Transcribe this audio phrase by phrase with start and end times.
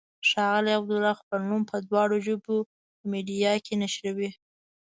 [0.29, 2.55] ښاغلی عبدالله خپل نوم په دواړو ژبو
[2.97, 4.29] په میډیا کې نشروي.